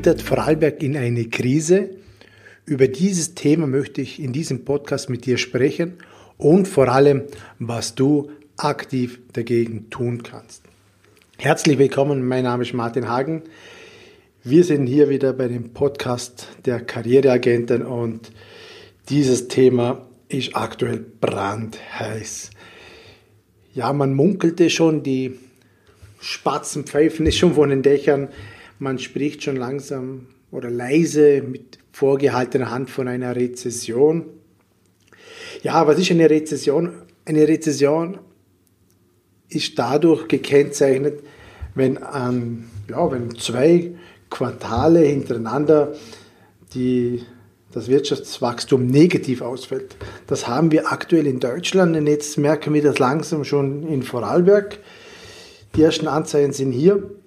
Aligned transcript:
Schlittert 0.00 0.22
Vorarlberg 0.22 0.82
in 0.82 0.96
eine 0.96 1.26
Krise? 1.26 1.90
Über 2.64 2.88
dieses 2.88 3.34
Thema 3.34 3.66
möchte 3.66 4.00
ich 4.00 4.18
in 4.18 4.32
diesem 4.32 4.64
Podcast 4.64 5.10
mit 5.10 5.26
dir 5.26 5.36
sprechen 5.36 5.98
und 6.38 6.66
vor 6.66 6.88
allem, 6.88 7.24
was 7.58 7.96
du 7.96 8.30
aktiv 8.56 9.20
dagegen 9.34 9.90
tun 9.90 10.22
kannst. 10.22 10.62
Herzlich 11.36 11.76
willkommen, 11.76 12.26
mein 12.26 12.44
Name 12.44 12.62
ist 12.62 12.72
Martin 12.72 13.10
Hagen. 13.10 13.42
Wir 14.42 14.64
sind 14.64 14.86
hier 14.86 15.10
wieder 15.10 15.34
bei 15.34 15.48
dem 15.48 15.74
Podcast 15.74 16.48
der 16.64 16.80
Karriereagenten 16.80 17.84
und 17.84 18.32
dieses 19.10 19.48
Thema 19.48 20.06
ist 20.30 20.56
aktuell 20.56 21.04
brandheiß. 21.20 22.48
Ja, 23.74 23.92
man 23.92 24.14
munkelte 24.14 24.70
schon, 24.70 25.02
die 25.02 25.38
Spatzen 26.20 26.84
pfeifen 26.84 27.26
es 27.26 27.36
schon 27.36 27.52
von 27.52 27.68
den 27.68 27.82
Dächern. 27.82 28.30
Man 28.82 28.98
spricht 28.98 29.42
schon 29.42 29.56
langsam 29.56 30.28
oder 30.50 30.70
leise 30.70 31.42
mit 31.42 31.78
vorgehaltener 31.92 32.70
Hand 32.70 32.88
von 32.88 33.08
einer 33.08 33.36
Rezession. 33.36 34.24
Ja, 35.62 35.86
was 35.86 35.98
ist 35.98 36.10
eine 36.10 36.30
Rezession? 36.30 37.02
Eine 37.26 37.46
Rezession 37.46 38.16
ist 39.50 39.78
dadurch 39.78 40.28
gekennzeichnet, 40.28 41.22
wenn, 41.74 41.98
ähm, 42.16 42.70
ja, 42.88 43.12
wenn 43.12 43.36
zwei 43.36 43.92
Quartale 44.30 45.00
hintereinander 45.00 45.94
die, 46.72 47.22
das 47.72 47.86
Wirtschaftswachstum 47.86 48.86
negativ 48.86 49.42
ausfällt. 49.42 49.94
Das 50.26 50.48
haben 50.48 50.72
wir 50.72 50.90
aktuell 50.90 51.26
in 51.26 51.38
Deutschland 51.38 51.94
und 51.98 52.06
jetzt 52.06 52.38
merken 52.38 52.72
wir 52.72 52.82
das 52.82 52.98
langsam 52.98 53.44
schon 53.44 53.86
in 53.86 54.02
Vorarlberg. 54.02 54.78
Die 55.76 55.82
ersten 55.82 56.08
Anzeigen 56.08 56.54
sind 56.54 56.72
hier. 56.72 57.19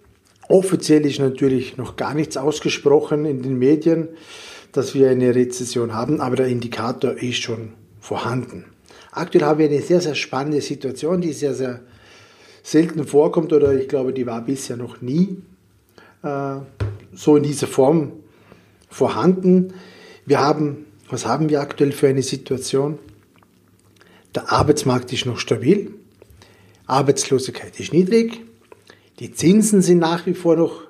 Offiziell 0.53 1.03
ist 1.07 1.17
natürlich 1.17 1.77
noch 1.77 1.95
gar 1.95 2.13
nichts 2.13 2.37
ausgesprochen 2.37 3.25
in 3.25 3.41
den 3.41 3.57
Medien, 3.57 4.09
dass 4.71 4.93
wir 4.93 5.09
eine 5.09 5.33
Rezession 5.33 5.95
haben, 5.95 6.21
aber 6.21 6.35
der 6.35 6.45
Indikator 6.45 7.13
ist 7.13 7.41
schon 7.41 7.73
vorhanden. 7.99 8.65
Aktuell 9.11 9.45
haben 9.45 9.57
wir 9.57 9.65
eine 9.65 9.81
sehr, 9.81 9.99
sehr 9.99 10.13
spannende 10.13 10.61
Situation, 10.61 11.21
die 11.21 11.33
sehr, 11.33 11.55
sehr 11.55 11.79
selten 12.61 13.03
vorkommt 13.07 13.51
oder 13.51 13.73
ich 13.73 13.87
glaube, 13.87 14.13
die 14.13 14.27
war 14.27 14.43
bisher 14.43 14.77
noch 14.77 15.01
nie 15.01 15.37
äh, 16.21 16.57
so 17.15 17.35
in 17.35 17.41
dieser 17.41 17.65
Form 17.65 18.11
vorhanden. 18.91 19.73
Wir 20.27 20.39
haben, 20.39 20.85
was 21.09 21.25
haben 21.25 21.49
wir 21.49 21.61
aktuell 21.61 21.93
für 21.93 22.09
eine 22.09 22.21
Situation? 22.21 22.99
Der 24.35 24.51
Arbeitsmarkt 24.51 25.11
ist 25.13 25.25
noch 25.25 25.39
stabil. 25.39 25.95
Arbeitslosigkeit 26.85 27.79
ist 27.79 27.91
niedrig, 27.91 28.43
die 29.19 29.31
Zinsen 29.31 29.81
sind 29.81 29.99
nach 29.99 30.25
wie 30.25 30.33
vor 30.33 30.55
noch 30.55 30.87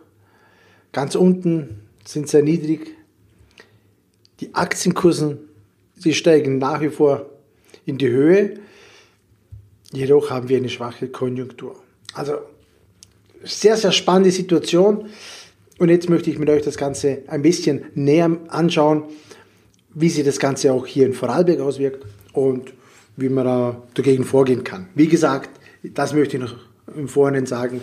ganz 0.91 1.15
unten, 1.15 1.81
sind 2.05 2.29
sehr 2.29 2.43
niedrig. 2.43 2.95
Die 4.39 4.53
Aktienkursen, 4.53 5.39
sie 5.95 6.13
steigen 6.13 6.57
nach 6.57 6.81
wie 6.81 6.89
vor 6.89 7.29
in 7.85 7.97
die 7.97 8.09
Höhe. 8.09 8.59
Jedoch 9.91 10.29
haben 10.29 10.49
wir 10.49 10.57
eine 10.57 10.69
schwache 10.69 11.07
Konjunktur. 11.07 11.75
Also 12.13 12.37
sehr, 13.43 13.77
sehr 13.77 13.91
spannende 13.91 14.31
Situation. 14.31 15.09
Und 15.79 15.89
jetzt 15.89 16.09
möchte 16.09 16.29
ich 16.29 16.39
mit 16.39 16.49
euch 16.49 16.63
das 16.63 16.77
Ganze 16.77 17.23
ein 17.27 17.41
bisschen 17.41 17.85
näher 17.93 18.37
anschauen, 18.47 19.03
wie 19.93 20.09
sich 20.09 20.23
das 20.23 20.39
Ganze 20.39 20.71
auch 20.73 20.87
hier 20.87 21.05
in 21.05 21.13
Vorarlberg 21.13 21.59
auswirkt 21.59 22.05
und 22.31 22.73
wie 23.17 23.29
man 23.29 23.45
da 23.45 23.81
dagegen 23.93 24.23
vorgehen 24.23 24.63
kann. 24.63 24.87
Wie 24.95 25.07
gesagt, 25.07 25.49
das 25.83 26.13
möchte 26.13 26.37
ich 26.37 26.43
noch 26.43 26.55
im 26.95 27.07
Vorhinein 27.07 27.45
sagen. 27.45 27.81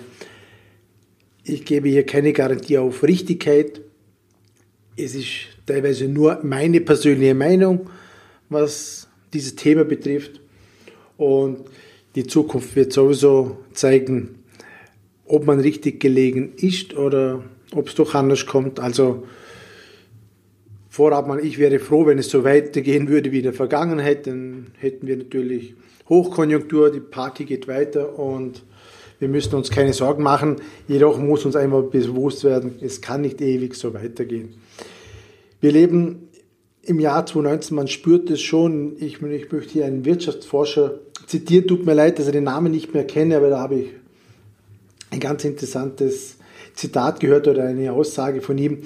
Ich 1.45 1.65
gebe 1.65 1.89
hier 1.89 2.05
keine 2.05 2.33
Garantie 2.33 2.78
auf 2.78 3.03
Richtigkeit. 3.03 3.81
Es 4.97 5.15
ist 5.15 5.27
teilweise 5.65 6.06
nur 6.06 6.41
meine 6.43 6.81
persönliche 6.81 7.34
Meinung, 7.34 7.89
was 8.51 9.09
dieses 9.33 9.56
Thema 9.56 9.84
betrifft. 9.84 10.41
Und 11.17 11.61
die 12.15 12.27
Zukunft 12.27 12.77
wird 12.77 12.93
sowieso 12.93 13.59
zeigen, 13.73 14.41
ob 15.25 15.47
man 15.47 15.61
richtig 15.61 16.00
gelegen 16.00 16.53
ist 16.56 16.95
oder 16.95 17.45
ob 17.73 17.89
es 17.89 17.95
doch 17.95 18.15
anders 18.15 18.47
kommt. 18.47 18.81
Also 18.81 19.27
vorab 20.89 21.29
mal, 21.29 21.45
ich 21.45 21.59
wäre 21.59 21.79
froh, 21.79 22.05
wenn 22.05 22.19
es 22.19 22.29
so 22.29 22.45
weitergehen 22.45 23.09
würde 23.09 23.33
wie 23.33 23.39
in 23.39 23.45
der 23.45 23.53
Vergangenheit. 23.55 24.27
Dann 24.27 24.73
hätten 24.79 25.06
wir 25.06 25.17
natürlich 25.17 25.75
Hochkonjunktur, 26.09 26.91
die 26.91 27.00
Party 27.00 27.45
geht 27.45 27.69
weiter 27.69 28.19
und 28.19 28.65
wir 29.20 29.28
müssen 29.28 29.54
uns 29.54 29.70
keine 29.70 29.92
Sorgen 29.92 30.22
machen. 30.22 30.56
Jedoch 30.88 31.19
muss 31.19 31.44
uns 31.44 31.54
einmal 31.54 31.82
bewusst 31.84 32.42
werden, 32.42 32.76
es 32.81 33.00
kann 33.00 33.20
nicht 33.20 33.41
ewig 33.41 33.75
so 33.75 33.94
weitergehen. 33.94 34.54
Wir 35.60 35.72
leben 35.72 36.28
im 36.82 36.98
Jahr 36.98 37.25
2019, 37.26 37.76
man 37.76 37.86
spürt 37.86 38.31
es 38.31 38.41
schon. 38.41 38.97
Ich, 38.98 39.22
ich 39.22 39.53
möchte 39.53 39.72
hier 39.72 39.84
einen 39.84 40.04
Wirtschaftsforscher 40.04 40.98
zitieren, 41.26 41.69
tut 41.69 41.86
mir 41.86 41.94
leid, 41.94 42.19
dass 42.19 42.26
ich 42.26 42.32
den 42.32 42.44
Namen 42.44 42.72
nicht 42.72 42.94
mehr 42.94 43.06
kenne, 43.06 43.36
aber 43.36 43.50
da 43.50 43.60
habe 43.60 43.75
ich 43.76 43.91
ein 45.10 45.20
ganz 45.20 45.44
interessantes 45.44 46.37
Zitat 46.75 47.20
gehört 47.20 47.47
oder 47.47 47.64
eine 47.64 47.92
Aussage 47.92 48.41
von 48.41 48.56
ihm, 48.56 48.78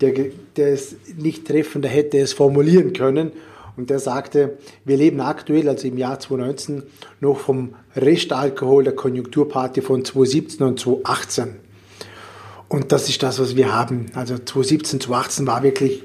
der, 0.00 0.12
der 0.56 0.68
es 0.68 0.96
nicht 1.16 1.46
treffender 1.46 1.88
hätte 1.88 2.18
es 2.18 2.32
formulieren 2.32 2.92
können. 2.92 3.32
Und 3.76 3.90
der 3.90 3.98
sagte, 3.98 4.58
wir 4.84 4.96
leben 4.96 5.20
aktuell, 5.20 5.68
also 5.68 5.88
im 5.88 5.96
Jahr 5.96 6.20
2019, 6.20 6.82
noch 7.20 7.38
vom 7.38 7.74
Restalkohol 7.96 8.84
der 8.84 8.94
Konjunkturparty 8.94 9.80
von 9.80 10.04
2017 10.04 10.66
und 10.66 10.78
2018. 10.78 11.56
Und 12.68 12.92
das 12.92 13.08
ist 13.08 13.22
das, 13.22 13.38
was 13.38 13.56
wir 13.56 13.74
haben. 13.74 14.06
Also 14.14 14.34
2017, 14.34 15.00
2018 15.00 15.46
war 15.46 15.62
wirklich 15.62 16.02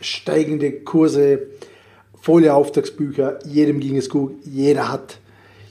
steigende 0.00 0.72
Kurse, 0.72 1.46
volle 2.20 2.54
Auftragsbücher, 2.54 3.38
jedem 3.46 3.80
ging 3.80 3.96
es 3.96 4.08
gut, 4.08 4.34
jeder 4.44 4.88
hat, 4.88 5.18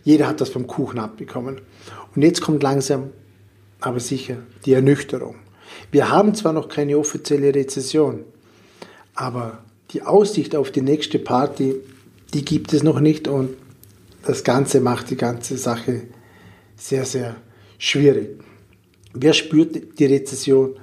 jeder 0.03 0.27
hat 0.27 0.41
das 0.41 0.49
vom 0.49 0.67
Kuchen 0.67 0.99
abbekommen. 0.99 1.61
Und 2.15 2.21
jetzt 2.21 2.41
kommt 2.41 2.63
langsam, 2.63 3.11
aber 3.79 3.99
sicher, 3.99 4.37
die 4.65 4.73
Ernüchterung. 4.73 5.35
Wir 5.91 6.09
haben 6.09 6.35
zwar 6.35 6.53
noch 6.53 6.67
keine 6.67 6.97
offizielle 6.97 7.53
Rezession, 7.53 8.23
aber 9.15 9.59
die 9.91 10.03
Aussicht 10.03 10.55
auf 10.55 10.71
die 10.71 10.81
nächste 10.81 11.19
Party, 11.19 11.75
die 12.33 12.45
gibt 12.45 12.73
es 12.73 12.83
noch 12.83 12.99
nicht 12.99 13.27
und 13.27 13.49
das 14.25 14.43
Ganze 14.43 14.81
macht 14.81 15.09
die 15.09 15.15
ganze 15.15 15.57
Sache 15.57 16.03
sehr, 16.75 17.05
sehr 17.05 17.35
schwierig. 17.77 18.39
Wer 19.13 19.33
spürt 19.33 19.99
die 19.99 20.05
Rezession 20.05 20.75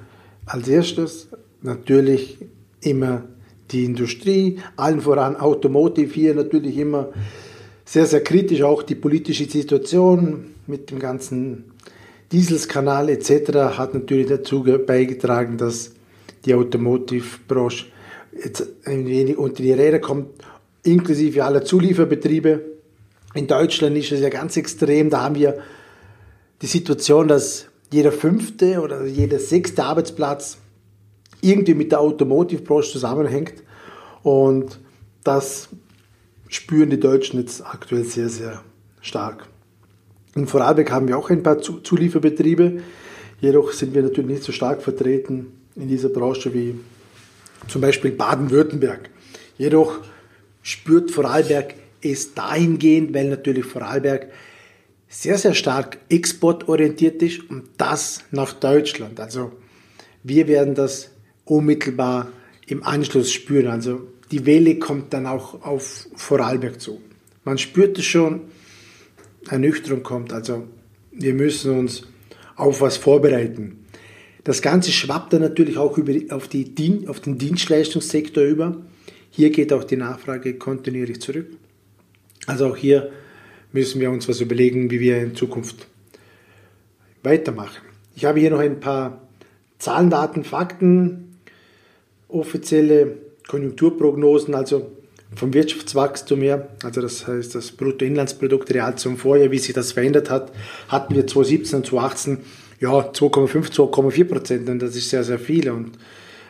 als 0.46 0.68
erstes? 0.68 1.28
Natürlich 1.62 2.38
immer 2.80 3.24
die 3.70 3.84
Industrie, 3.84 4.58
allen 4.76 5.00
voran 5.00 5.36
Automotive 5.36 6.12
hier 6.12 6.34
natürlich 6.34 6.76
immer 6.76 7.10
sehr, 7.84 8.06
sehr 8.06 8.22
kritisch, 8.22 8.62
auch 8.62 8.82
die 8.82 8.94
politische 8.94 9.44
Situation 9.44 10.54
mit 10.66 10.90
dem 10.90 10.98
ganzen 10.98 11.64
Dieselskandal 12.32 13.08
etc. 13.08 13.78
hat 13.78 13.94
natürlich 13.94 14.26
dazu 14.26 14.64
beigetragen, 14.64 15.56
dass 15.56 15.92
die 16.44 16.54
Automotive-Branche 16.54 17.86
jetzt 18.42 18.66
wenig 18.84 19.36
unter 19.36 19.62
die 19.62 19.72
Räder 19.72 19.98
kommt, 19.98 20.28
inklusive 20.82 21.44
aller 21.44 21.64
Zulieferbetriebe. 21.64 22.60
In 23.34 23.46
Deutschland 23.46 23.96
ist 23.96 24.12
es 24.12 24.20
ja 24.20 24.28
ganz 24.28 24.56
extrem. 24.56 25.10
Da 25.10 25.22
haben 25.22 25.34
wir 25.34 25.58
die 26.62 26.66
Situation, 26.66 27.28
dass 27.28 27.66
jeder 27.92 28.12
fünfte 28.12 28.80
oder 28.80 29.04
jeder 29.04 29.38
sechste 29.38 29.84
Arbeitsplatz 29.84 30.58
irgendwie 31.40 31.74
mit 31.74 31.92
der 31.92 32.00
Automotive-Branche 32.00 32.92
zusammenhängt. 32.92 33.54
Und 34.22 34.78
das 35.22 35.68
spüren 36.48 36.90
die 36.90 37.00
Deutschen 37.00 37.40
jetzt 37.40 37.64
aktuell 37.64 38.04
sehr, 38.04 38.28
sehr 38.28 38.62
stark. 39.00 39.46
In 40.34 40.46
Vorarlberg 40.46 40.90
haben 40.90 41.08
wir 41.08 41.18
auch 41.18 41.30
ein 41.30 41.42
paar 41.42 41.60
Zulieferbetriebe. 41.60 42.82
Jedoch 43.40 43.72
sind 43.72 43.94
wir 43.94 44.02
natürlich 44.02 44.30
nicht 44.30 44.42
so 44.42 44.52
stark 44.52 44.82
vertreten 44.82 45.52
in 45.74 45.88
dieser 45.88 46.08
Branche 46.08 46.52
wie 46.54 46.74
zum 47.68 47.80
Beispiel 47.80 48.12
Baden-Württemberg. 48.12 49.10
Jedoch 49.58 50.00
spürt 50.62 51.10
Vorarlberg 51.10 51.74
es 52.02 52.34
dahingehend, 52.34 53.14
weil 53.14 53.28
natürlich 53.28 53.64
Vorarlberg 53.64 54.28
sehr, 55.08 55.38
sehr 55.38 55.54
stark 55.54 55.98
exportorientiert 56.08 57.22
ist 57.22 57.48
und 57.48 57.64
das 57.76 58.24
nach 58.30 58.52
Deutschland. 58.52 59.20
Also 59.20 59.52
wir 60.22 60.48
werden 60.48 60.74
das 60.74 61.10
unmittelbar 61.44 62.28
im 62.66 62.82
Anschluss 62.82 63.32
spüren. 63.32 63.68
Also 63.68 64.00
die 64.30 64.44
Welle 64.44 64.78
kommt 64.78 65.12
dann 65.12 65.26
auch 65.26 65.62
auf 65.62 66.08
Vorarlberg 66.16 66.80
zu. 66.80 67.00
Man 67.44 67.58
spürt 67.58 67.98
es 67.98 68.04
schon, 68.04 68.42
Ernüchterung 69.48 70.02
kommt. 70.02 70.32
Also 70.32 70.66
wir 71.12 71.34
müssen 71.34 71.78
uns 71.78 72.02
auf 72.56 72.80
was 72.80 72.96
vorbereiten. 72.96 73.85
Das 74.46 74.62
Ganze 74.62 74.92
schwappt 74.92 75.32
dann 75.32 75.40
natürlich 75.42 75.76
auch 75.76 75.98
über, 75.98 76.12
auf, 76.32 76.46
die, 76.46 77.04
auf 77.08 77.18
den 77.18 77.36
Dienstleistungssektor 77.36 78.44
über. 78.44 78.76
Hier 79.28 79.50
geht 79.50 79.72
auch 79.72 79.82
die 79.82 79.96
Nachfrage 79.96 80.54
kontinuierlich 80.54 81.20
zurück. 81.20 81.48
Also 82.46 82.68
auch 82.68 82.76
hier 82.76 83.10
müssen 83.72 84.00
wir 84.00 84.08
uns 84.08 84.28
was 84.28 84.40
überlegen, 84.40 84.88
wie 84.92 85.00
wir 85.00 85.20
in 85.20 85.34
Zukunft 85.34 85.88
weitermachen. 87.24 87.82
Ich 88.14 88.24
habe 88.24 88.38
hier 88.38 88.50
noch 88.50 88.60
ein 88.60 88.78
paar 88.78 89.26
Zahlen, 89.80 90.10
Daten, 90.10 90.44
Fakten, 90.44 91.38
offizielle 92.28 93.18
Konjunkturprognosen, 93.48 94.54
also 94.54 94.92
vom 95.34 95.54
Wirtschaftswachstum 95.54 96.40
her, 96.42 96.68
also 96.84 97.00
das 97.00 97.26
heißt 97.26 97.56
das 97.56 97.72
Bruttoinlandsprodukt 97.72 98.72
real 98.72 98.96
zum 98.96 99.16
Vorjahr, 99.16 99.50
wie 99.50 99.58
sich 99.58 99.74
das 99.74 99.90
verändert 99.90 100.30
hat, 100.30 100.52
hatten 100.86 101.16
wir 101.16 101.26
2017 101.26 101.78
und 101.78 101.86
2018 101.86 102.38
ja 102.80 102.90
2,5, 102.90 103.72
2,4 103.72 104.24
Prozent 104.24 104.68
und 104.68 104.80
das 104.80 104.96
ist 104.96 105.10
sehr, 105.10 105.24
sehr 105.24 105.38
viel 105.38 105.70
und 105.70 105.92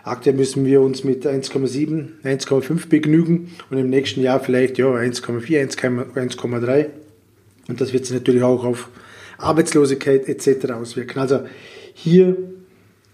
aktuell 0.04 0.36
müssen 0.36 0.64
wir 0.64 0.80
uns 0.80 1.04
mit 1.04 1.26
1,7, 1.26 2.22
1,5 2.24 2.88
begnügen 2.88 3.52
und 3.70 3.78
im 3.78 3.90
nächsten 3.90 4.22
Jahr 4.22 4.40
vielleicht 4.40 4.78
ja 4.78 4.86
1,4, 4.86 5.78
1,3 6.14 6.86
und 7.68 7.80
das 7.80 7.92
wird 7.92 8.06
sich 8.06 8.14
natürlich 8.14 8.42
auch 8.42 8.64
auf 8.64 8.88
Arbeitslosigkeit 9.38 10.28
etc. 10.28 10.72
auswirken. 10.72 11.18
Also 11.18 11.40
hier 11.94 12.36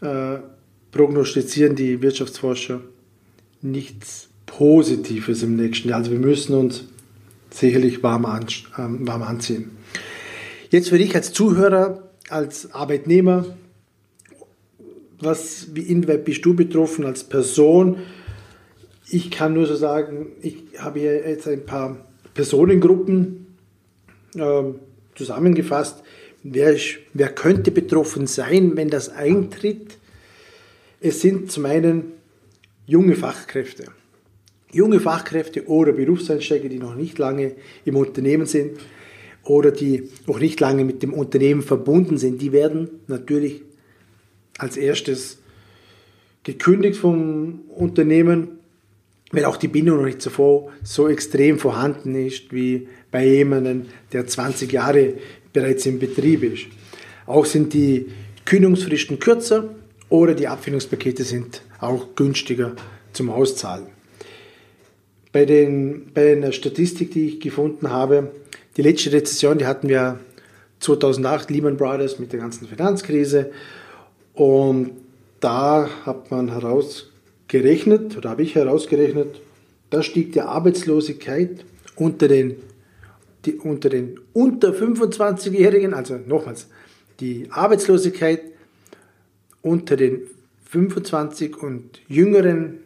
äh, 0.00 0.38
prognostizieren 0.91 1.75
die 1.75 2.03
Wirtschaftsforscher 2.03 2.81
nichts 3.62 4.29
Positives 4.47 5.43
im 5.43 5.56
nächsten 5.56 5.88
Jahr. 5.88 5.99
Also 5.99 6.11
wir 6.11 6.19
müssen 6.19 6.55
uns 6.55 6.85
sicherlich 7.50 8.03
warm, 8.03 8.26
an, 8.26 8.44
äh, 8.44 9.06
warm 9.06 9.23
anziehen. 9.23 9.70
Jetzt 10.70 10.91
für 10.91 10.99
dich 10.99 11.15
als 11.15 11.32
Zuhörer, 11.32 12.03
als 12.32 12.73
Arbeitnehmer, 12.73 13.44
was, 15.20 15.69
wie 15.75 15.82
inwieweit 15.82 16.25
bist 16.25 16.44
du 16.44 16.55
betroffen 16.55 17.05
als 17.05 17.25
Person? 17.25 17.99
Ich 19.08 19.31
kann 19.31 19.55
nur 19.55 19.67
so 19.67 19.76
sagen, 19.76 20.32
ich 20.40 20.64
habe 20.79 21.00
hier 21.00 21.29
jetzt 21.29 21.46
ein 21.46 21.64
paar 21.64 21.99
Personengruppen 22.34 23.46
äh, 24.34 24.62
zusammengefasst. 25.14 26.02
Wer, 26.43 26.76
wer 27.12 27.29
könnte 27.29 27.70
betroffen 27.70 28.26
sein, 28.26 28.76
wenn 28.76 28.88
das 28.88 29.11
eintritt? 29.11 29.99
Es 31.00 31.20
sind 31.20 31.52
zum 31.52 31.67
einen 31.67 32.12
junge 32.87 33.14
Fachkräfte. 33.14 33.84
Junge 34.73 35.00
Fachkräfte 35.00 35.67
oder 35.67 35.93
Berufseinsteiger, 35.93 36.69
die 36.69 36.79
noch 36.79 36.94
nicht 36.94 37.19
lange 37.19 37.52
im 37.84 37.96
Unternehmen 37.96 38.46
sind 38.46 38.79
oder 39.44 39.71
die 39.71 40.09
noch 40.27 40.39
nicht 40.39 40.61
lange 40.61 40.85
mit 40.85 41.03
dem 41.03 41.12
Unternehmen 41.12 41.62
verbunden 41.62 42.19
sind, 42.19 42.41
die 42.41 42.53
werden 42.53 42.89
natürlich 43.09 43.62
als 44.59 44.77
erstes 44.77 45.39
gekündigt 46.44 46.97
vom 46.97 47.61
Unternehmen, 47.69 48.59
wenn 49.31 49.44
auch 49.44 49.56
die 49.56 49.69
Bindung 49.69 49.99
noch 49.99 50.05
nicht 50.05 50.23
so, 50.23 50.71
so 50.83 51.09
extrem 51.09 51.59
vorhanden 51.59 52.15
ist 52.15 52.53
wie 52.53 52.89
bei 53.11 53.27
jemandem, 53.27 53.87
der 54.12 54.27
20 54.27 54.71
Jahre 54.71 55.15
bereits 55.53 55.87
im 55.87 55.99
Betrieb 55.99 56.43
ist. 56.43 56.67
Auch 57.27 57.47
sind 57.47 57.73
die 57.73 58.06
Kündigungsfristen 58.44 59.19
kürzer 59.19 59.75
oder 60.09 60.35
die 60.35 60.49
Abfindungspakete 60.49 61.25
sind 61.25 61.62
auch 61.81 62.15
günstiger 62.15 62.75
zum 63.12 63.31
Auszahlen. 63.31 63.87
Bei, 65.33 65.47
den, 65.47 66.11
bei 66.12 66.33
einer 66.33 66.53
Statistik, 66.53 67.12
die 67.12 67.29
ich 67.29 67.41
gefunden 67.41 67.91
habe, 67.91 68.31
die 68.77 68.83
letzte 68.83 69.13
Rezession, 69.13 69.59
die 69.59 69.67
hatten 69.67 69.89
wir 69.89 70.19
2008, 70.81 71.51
Lehman 71.51 71.77
Brothers 71.77 72.19
mit 72.19 72.33
der 72.33 72.41
ganzen 72.41 72.67
Finanzkrise. 72.67 73.53
Und 74.35 74.93
da 75.41 75.89
hat 76.05 76.31
man 76.31 76.49
herausgerechnet, 76.49 78.17
oder 78.17 78.31
habe 78.31 78.43
ich 78.43 78.55
herausgerechnet, 78.55 79.41
da 79.91 80.03
stieg 80.03 80.33
die 80.33 80.41
Arbeitslosigkeit 80.41 81.65
unter 81.97 82.29
den, 82.29 82.57
die, 83.45 83.55
unter 83.55 83.91
den 83.91 84.19
unter 84.33 84.71
25-Jährigen, 84.71 85.93
also 85.93 86.19
nochmals, 86.27 86.69
die 87.21 87.49
Arbeitslosigkeit 87.51 88.41
unter 89.61 89.97
den 89.97 90.23
25 90.71 91.63
und 91.63 92.01
jüngeren 92.09 92.79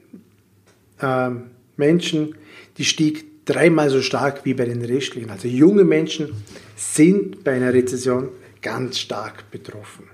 äh, 1.00 1.30
Menschen, 1.76 2.34
die 2.76 2.84
stieg 2.84 3.24
dreimal 3.46 3.88
so 3.88 4.02
stark 4.02 4.44
wie 4.44 4.52
bei 4.52 4.66
den 4.66 4.84
restlichen. 4.84 5.30
Also 5.30 5.48
junge 5.48 5.84
Menschen 5.84 6.34
sind 6.76 7.42
bei 7.42 7.52
einer 7.52 7.72
Rezession 7.72 8.28
ganz 8.60 8.98
stark 8.98 9.50
betroffen. 9.50 10.04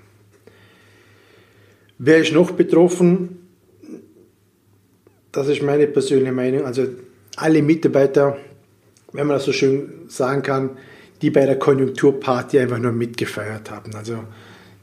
Wer 1.98 2.18
ist 2.18 2.32
noch 2.32 2.52
betroffen? 2.52 3.38
Das 5.32 5.48
ist 5.48 5.62
meine 5.62 5.86
persönliche 5.86 6.32
Meinung. 6.32 6.64
Also 6.64 6.86
alle 7.36 7.62
Mitarbeiter, 7.62 8.36
wenn 9.12 9.26
man 9.26 9.36
das 9.36 9.46
so 9.46 9.52
schön 9.52 10.04
sagen 10.08 10.42
kann, 10.42 10.70
die 11.22 11.30
bei 11.30 11.46
der 11.46 11.58
Konjunkturparty 11.58 12.58
einfach 12.58 12.78
nur 12.78 12.92
mitgefeiert 12.92 13.70
haben. 13.70 13.94
Also 13.94 14.24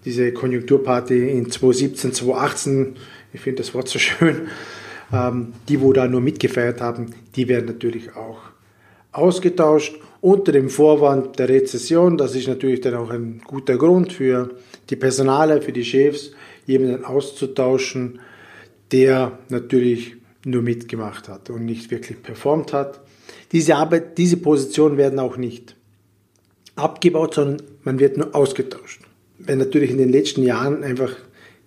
diese 0.06 0.32
Konjunkturparty 0.32 1.30
in 1.30 1.52
2017, 1.52 2.14
2018, 2.14 2.96
ich 3.34 3.42
finde 3.42 3.62
das 3.62 3.74
Wort 3.74 3.90
so 3.90 4.00
schön, 4.00 4.48
ähm, 5.12 5.54
die, 5.68 5.82
wo 5.82 5.94
da 5.94 6.08
nur 6.08 6.22
mitgefeiert 6.22 6.82
haben, 6.82 7.14
die 7.36 7.48
werden 7.48 7.66
natürlich 7.66 8.16
auch 8.16 8.40
ausgetauscht 9.12 10.00
unter 10.22 10.52
dem 10.52 10.70
Vorwand 10.70 11.40
der 11.40 11.50
Rezession. 11.50 12.18
Das 12.18 12.36
ist 12.36 12.48
natürlich 12.48 12.82
dann 12.82 12.96
auch 12.96 13.10
ein 13.10 13.42
guter 13.46 13.78
Grund 13.78 14.14
für 14.14 14.52
die 14.90 14.96
Personale, 14.96 15.62
für 15.62 15.72
die 15.72 15.86
Chefs, 15.86 16.32
jemanden 16.66 17.06
auszutauschen, 17.06 18.20
der 18.92 19.40
natürlich 19.50 20.16
nur 20.46 20.62
mitgemacht 20.62 21.28
hat 21.28 21.50
und 21.50 21.66
nicht 21.66 21.92
wirklich 21.92 22.22
performt 22.22 22.74
hat. 22.74 23.02
Diese 23.52 23.76
Arbeit, 23.76 24.18
diese 24.18 24.38
Positionen 24.38 24.98
werden 24.98 25.20
auch 25.20 25.38
nicht 25.38 25.76
abgebaut, 26.76 27.36
sondern 27.36 27.62
man 27.84 28.00
wird 28.00 28.18
nur 28.18 28.36
ausgetauscht. 28.36 29.02
Wenn 29.38 29.58
natürlich 29.58 29.92
in 29.92 29.98
den 29.98 30.10
letzten 30.10 30.44
Jahren 30.44 30.84
einfach 30.84 31.14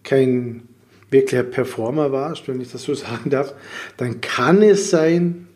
kein 0.03 0.69
wirklicher 1.13 1.45
Performer 1.45 2.11
warst, 2.13 2.49
wenn 2.49 2.61
ich 2.61 2.73
das 2.73 2.83
so 2.83 2.95
sagen 2.95 3.31
darf, 3.31 3.55
dann 3.97 4.21
kann 4.21 4.63
es 4.63 4.91
sein, 4.91 5.49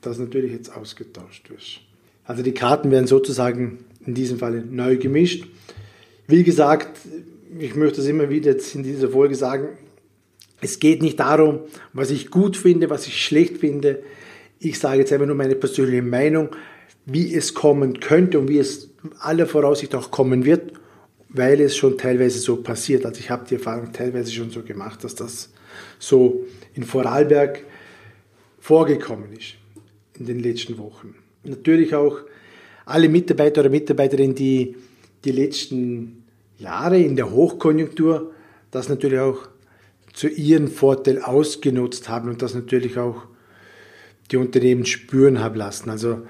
dass 0.00 0.18
natürlich 0.18 0.52
jetzt 0.52 0.74
ausgetauscht 0.74 1.50
wird. 1.50 1.80
Also 2.24 2.42
die 2.42 2.52
Karten 2.52 2.90
werden 2.90 3.06
sozusagen 3.06 3.84
in 4.04 4.14
diesem 4.14 4.38
Fall 4.38 4.64
neu 4.70 4.96
gemischt. 4.96 5.46
Wie 6.26 6.44
gesagt, 6.44 6.98
ich 7.58 7.74
möchte 7.74 8.00
es 8.00 8.06
immer 8.06 8.28
wieder 8.28 8.52
jetzt 8.52 8.74
in 8.74 8.82
dieser 8.82 9.08
Folge 9.08 9.34
sagen, 9.34 9.68
es 10.60 10.78
geht 10.78 11.02
nicht 11.02 11.20
darum, 11.20 11.60
was 11.92 12.10
ich 12.10 12.30
gut 12.30 12.56
finde, 12.56 12.90
was 12.90 13.06
ich 13.06 13.24
schlecht 13.24 13.58
finde. 13.58 14.02
Ich 14.58 14.78
sage 14.78 15.00
jetzt 15.00 15.12
einfach 15.12 15.26
nur 15.26 15.36
meine 15.36 15.54
persönliche 15.54 16.02
Meinung, 16.02 16.50
wie 17.06 17.34
es 17.34 17.54
kommen 17.54 18.00
könnte 18.00 18.38
und 18.38 18.48
wie 18.48 18.58
es 18.58 18.90
aller 19.20 19.46
Voraussicht 19.46 19.94
auch 19.94 20.10
kommen 20.10 20.44
wird 20.44 20.72
weil 21.28 21.60
es 21.60 21.76
schon 21.76 21.98
teilweise 21.98 22.38
so 22.38 22.56
passiert. 22.56 23.04
Also 23.04 23.20
ich 23.20 23.30
habe 23.30 23.46
die 23.48 23.54
Erfahrung 23.54 23.92
teilweise 23.92 24.32
schon 24.32 24.50
so 24.50 24.62
gemacht, 24.62 25.04
dass 25.04 25.14
das 25.14 25.50
so 25.98 26.46
in 26.74 26.84
Vorarlberg 26.84 27.64
vorgekommen 28.58 29.32
ist 29.32 29.54
in 30.18 30.26
den 30.26 30.40
letzten 30.40 30.78
Wochen. 30.78 31.14
Natürlich 31.44 31.94
auch 31.94 32.20
alle 32.86 33.08
Mitarbeiter 33.08 33.60
oder 33.60 33.70
Mitarbeiterinnen, 33.70 34.34
die 34.34 34.76
die 35.24 35.32
letzten 35.32 36.24
Jahre 36.58 36.98
in 36.98 37.16
der 37.16 37.30
Hochkonjunktur 37.30 38.32
das 38.70 38.88
natürlich 38.88 39.20
auch 39.20 39.48
zu 40.12 40.28
ihrem 40.28 40.68
Vorteil 40.68 41.22
ausgenutzt 41.22 42.08
haben 42.08 42.28
und 42.28 42.42
das 42.42 42.54
natürlich 42.54 42.98
auch 42.98 43.22
die 44.30 44.36
Unternehmen 44.36 44.84
spüren 44.84 45.40
habe 45.40 45.58
lassen. 45.58 45.90
Also 45.90 46.22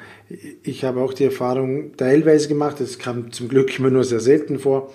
ich 0.62 0.84
habe 0.84 1.00
auch 1.00 1.12
die 1.12 1.24
Erfahrung 1.24 1.96
teilweise 1.96 2.48
gemacht, 2.48 2.76
das 2.78 2.98
kam 2.98 3.32
zum 3.32 3.48
Glück 3.48 3.76
immer 3.78 3.90
nur 3.90 4.04
sehr 4.04 4.20
selten 4.20 4.58
vor, 4.58 4.92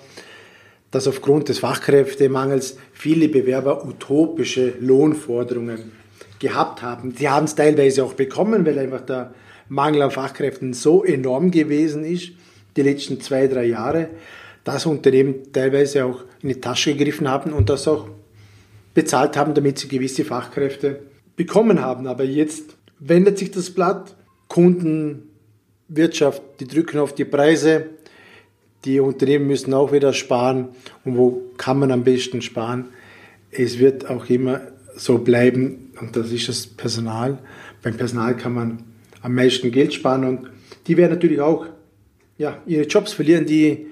dass 0.90 1.08
aufgrund 1.08 1.48
des 1.48 1.58
Fachkräftemangels 1.58 2.78
viele 2.92 3.28
Bewerber 3.28 3.84
utopische 3.86 4.74
Lohnforderungen 4.80 5.92
gehabt 6.38 6.82
haben. 6.82 7.14
Sie 7.16 7.28
haben 7.28 7.44
es 7.44 7.54
teilweise 7.54 8.04
auch 8.04 8.14
bekommen, 8.14 8.64
weil 8.64 8.78
einfach 8.78 9.00
der 9.02 9.34
Mangel 9.68 10.02
an 10.02 10.10
Fachkräften 10.10 10.72
so 10.72 11.04
enorm 11.04 11.50
gewesen 11.50 12.04
ist, 12.04 12.32
die 12.76 12.82
letzten 12.82 13.20
zwei, 13.20 13.48
drei 13.48 13.64
Jahre, 13.66 14.10
dass 14.62 14.86
Unternehmen 14.86 15.52
teilweise 15.52 16.04
auch 16.04 16.24
in 16.42 16.50
die 16.50 16.60
Tasche 16.60 16.94
gegriffen 16.94 17.28
haben 17.28 17.52
und 17.52 17.68
das 17.68 17.86
auch 17.88 18.08
bezahlt 18.94 19.36
haben, 19.36 19.54
damit 19.54 19.78
sie 19.78 19.88
gewisse 19.88 20.24
Fachkräfte 20.24 21.00
bekommen 21.36 21.80
haben. 21.80 22.06
Aber 22.06 22.24
jetzt 22.24 22.76
wendet 23.06 23.38
sich 23.38 23.50
das 23.50 23.70
Blatt. 23.70 24.16
Kundenwirtschaft, 24.48 26.42
die 26.60 26.66
drücken 26.66 26.98
auf 26.98 27.14
die 27.14 27.24
Preise. 27.24 27.86
Die 28.84 29.00
Unternehmen 29.00 29.46
müssen 29.46 29.72
auch 29.74 29.92
wieder 29.92 30.12
sparen. 30.12 30.68
Und 31.04 31.16
wo 31.16 31.42
kann 31.56 31.78
man 31.78 31.90
am 31.90 32.04
besten 32.04 32.42
sparen? 32.42 32.86
Es 33.50 33.78
wird 33.78 34.08
auch 34.08 34.28
immer 34.28 34.60
so 34.96 35.18
bleiben. 35.18 35.92
Und 36.00 36.16
das 36.16 36.32
ist 36.32 36.48
das 36.48 36.66
Personal. 36.66 37.38
Beim 37.82 37.96
Personal 37.96 38.36
kann 38.36 38.52
man 38.54 38.84
am 39.22 39.34
meisten 39.34 39.70
Geld 39.70 39.94
sparen. 39.94 40.24
Und 40.24 40.50
die 40.86 40.96
werden 40.96 41.12
natürlich 41.12 41.40
auch 41.40 41.66
ja, 42.36 42.58
ihre 42.66 42.84
Jobs 42.84 43.12
verlieren, 43.12 43.46
die 43.46 43.86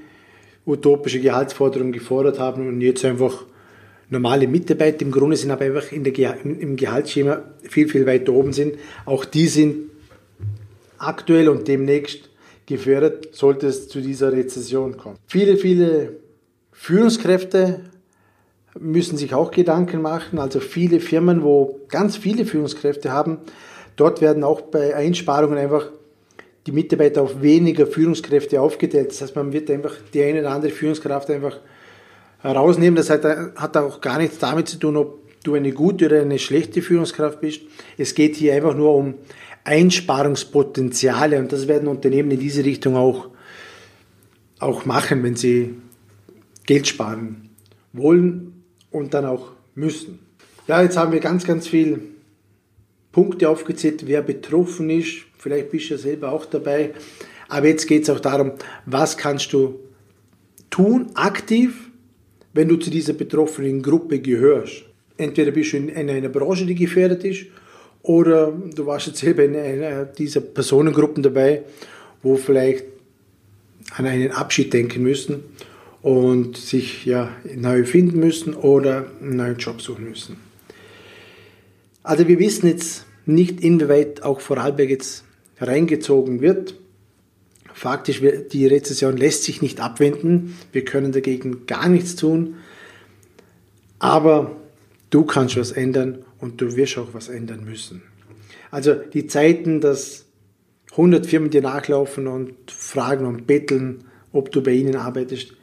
utopische 0.66 1.21
Gehaltsforderungen 1.21 1.92
gefordert 1.92 2.38
haben 2.38 2.69
und 2.69 2.81
jetzt 2.81 3.04
einfach 3.04 3.45
normale 4.12 4.47
Mitarbeiter 4.47 5.02
im 5.02 5.11
Grunde 5.11 5.37
sind, 5.37 5.50
aber 5.50 5.64
einfach 5.64 5.90
in 5.90 6.04
der, 6.04 6.45
im 6.45 6.76
Gehaltsschema 6.76 7.42
viel, 7.62 7.88
viel 7.88 8.07
weiter 8.07 8.33
oben 8.33 8.52
sind. 8.52 8.76
Auch 9.07 9.25
die 9.25 9.49
sind 9.49 9.90
aktuell 10.99 11.49
und 11.49 11.66
demnächst 11.66 12.28
gefördert, 12.66 13.28
sollte 13.33 13.66
es 13.66 13.88
zu 13.88 14.00
dieser 14.00 14.33
Rezession 14.33 14.99
kommen. 14.99 15.16
Viele, 15.26 15.57
viele 15.57 16.16
Führungskräfte 16.73 17.81
müssen 18.78 19.16
sich 19.16 19.35
auch 19.35 19.50
Gedanken 19.50 20.02
machen. 20.02 20.38
Also 20.38 20.61
viele 20.61 21.00
Firmen, 21.00 21.42
wo 21.42 21.81
ganz 21.88 22.16
viele 22.16 22.45
Führungskräfte 22.45 23.11
haben, 23.11 23.38
dort 23.97 24.21
werden 24.21 24.45
auch 24.45 24.61
bei 24.61 24.95
Einsparungen 24.95 25.59
einfach 25.59 25.90
die 26.66 26.73
Mitarbeiter 26.73 27.23
auf 27.23 27.42
weniger 27.42 27.87
Führungskräfte 27.87 28.61
aufgeteilt. 28.61 29.11
Das 29.11 29.23
heißt, 29.23 29.37
man 29.37 29.52
wird 29.52 29.71
einfach 29.71 29.95
die 30.12 30.23
eine 30.23 30.40
oder 30.40 30.50
andere 30.50 30.71
Führungskraft 30.71 31.31
einfach 31.31 31.59
herausnehmen. 32.42 32.96
Das 32.96 33.11
hat, 33.11 33.76
auch 33.76 34.00
gar 34.00 34.18
nichts 34.18 34.38
damit 34.38 34.68
zu 34.68 34.78
tun, 34.78 34.96
ob 34.96 35.22
du 35.42 35.54
eine 35.54 35.72
gute 35.72 36.06
oder 36.06 36.20
eine 36.20 36.38
schlechte 36.38 36.82
Führungskraft 36.82 37.40
bist. 37.40 37.62
Es 37.99 38.14
geht 38.14 38.37
hier 38.37 38.54
einfach 38.54 38.75
nur 38.75 38.94
um 38.94 39.14
Einsparungspotenziale 39.64 41.38
und 41.38 41.52
das 41.52 41.68
werden 41.68 41.88
Unternehmen 41.88 42.30
in 42.32 42.40
diese 42.40 42.64
Richtung 42.64 42.96
auch, 42.96 43.28
auch 44.58 44.84
machen, 44.84 45.22
wenn 45.22 45.37
sie 45.37 45.75
Geld 46.66 46.87
sparen 46.87 47.49
wollen 47.92 48.64
und 48.90 49.14
dann 49.14 49.25
auch 49.25 49.52
müssen. 49.75 50.18
Ja, 50.68 50.82
jetzt 50.82 50.96
haben 50.96 51.12
wir 51.12 51.20
ganz, 51.20 51.44
ganz 51.44 51.66
viele 51.66 52.00
Punkte 53.11 53.49
aufgezählt, 53.49 54.06
wer 54.06 54.22
betroffen 54.22 54.90
ist. 54.90 55.25
Vielleicht 55.38 55.70
bist 55.70 55.90
du 55.90 55.94
ja 55.94 55.99
selber 55.99 56.32
auch 56.32 56.46
dabei. 56.46 56.92
Aber 57.49 57.66
jetzt 57.66 57.87
geht 57.87 58.04
es 58.04 58.11
auch 58.11 58.20
darum, 58.20 58.52
was 58.87 59.16
kannst 59.16 59.52
du 59.52 59.80
tun, 60.70 61.11
aktiv, 61.14 61.90
wenn 62.54 62.68
du 62.68 62.76
zu 62.76 62.90
dieser 62.90 63.12
betroffenen 63.12 63.82
Gruppe 63.82 64.21
gehörst. 64.21 64.85
Entweder 65.16 65.50
bist 65.50 65.73
du 65.73 65.78
in 65.78 66.11
einer 66.11 66.28
Branche, 66.28 66.66
die 66.66 66.75
gefährdet 66.75 67.25
ist, 67.25 67.47
oder 68.02 68.52
du 68.75 68.87
warst 68.87 69.06
jetzt 69.06 69.21
selber 69.21 69.44
in 69.44 69.54
einer 69.54 70.04
dieser 70.04 70.40
Personengruppen 70.40 71.23
dabei, 71.23 71.62
wo 72.23 72.37
vielleicht 72.37 72.85
an 73.97 74.06
einen 74.06 74.32
Abschied 74.32 74.73
denken 74.73 75.02
müssen 75.02 75.44
und 76.02 76.56
sich 76.56 77.04
ja 77.04 77.30
neu 77.54 77.85
finden 77.85 78.18
müssen 78.18 78.54
oder 78.54 79.06
einen 79.21 79.37
neuen 79.37 79.56
Job 79.59 79.80
suchen 79.80 80.09
müssen. 80.09 80.37
Also 82.02 82.26
wir 82.26 82.38
wissen 82.40 82.66
jetzt 82.66 83.06
nicht, 83.26 83.61
inwieweit 83.61 84.23
auch 84.25 84.40
Vorarlberg 84.40 84.90
jetzt 84.90 85.25
reingezogen 85.61 86.40
wird. 86.40 86.75
Faktisch, 87.82 88.22
die 88.52 88.66
Rezession 88.68 89.16
lässt 89.16 89.42
sich 89.42 89.60
nicht 89.60 89.80
abwenden. 89.80 90.56
Wir 90.70 90.84
können 90.84 91.10
dagegen 91.10 91.66
gar 91.66 91.88
nichts 91.88 92.14
tun. 92.14 92.58
Aber 93.98 94.54
du 95.10 95.24
kannst 95.24 95.56
was 95.56 95.72
ändern 95.72 96.24
und 96.38 96.60
du 96.60 96.76
wirst 96.76 96.96
auch 96.96 97.12
was 97.12 97.28
ändern 97.28 97.64
müssen. 97.64 98.02
Also 98.70 98.94
die 98.94 99.26
Zeiten, 99.26 99.80
dass 99.80 100.26
100 100.92 101.26
Firmen 101.26 101.50
dir 101.50 101.60
nachlaufen 101.60 102.28
und 102.28 102.54
fragen 102.70 103.26
und 103.26 103.48
betteln, 103.48 104.04
ob 104.30 104.52
du 104.52 104.62
bei 104.62 104.74
ihnen 104.74 104.94
arbeitest, 104.94 105.54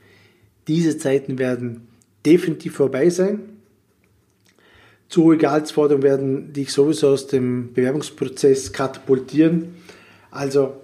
diese 0.67 0.97
Zeiten 0.97 1.39
werden 1.39 1.88
definitiv 2.25 2.75
vorbei 2.75 3.09
sein. 3.09 3.43
Zu 5.07 5.23
hohe 5.23 5.38
Gehaltsforderungen 5.38 6.03
werden 6.03 6.51
dich 6.51 6.73
sowieso 6.73 7.11
aus 7.11 7.27
dem 7.27 7.71
Bewerbungsprozess 7.71 8.73
katapultieren. 8.73 9.75
Also 10.31 10.81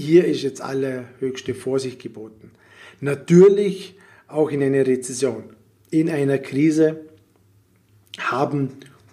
hier 0.00 0.24
ist 0.24 0.42
jetzt 0.42 0.62
allerhöchste 0.62 1.54
Vorsicht 1.54 2.00
geboten. 2.00 2.52
Natürlich 3.00 3.96
auch 4.28 4.50
in 4.50 4.62
einer 4.62 4.86
Rezession, 4.86 5.44
in 5.90 6.08
einer 6.08 6.38
Krise 6.38 7.00
haben 8.18 8.70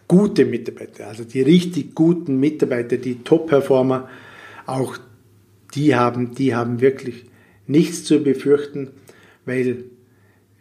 gute 0.07 0.45
Mitarbeiter, 0.45 1.07
also 1.07 1.25
die 1.25 1.41
richtig 1.41 1.93
guten 1.93 2.39
Mitarbeiter, 2.39 2.97
die 2.97 3.23
Top-Performer, 3.23 4.09
auch 4.65 4.97
die 5.75 5.95
haben, 5.95 6.33
die 6.35 6.55
haben 6.55 6.79
wirklich 6.79 7.25
nichts 7.65 8.05
zu 8.05 8.23
befürchten, 8.23 8.91
weil 9.45 9.83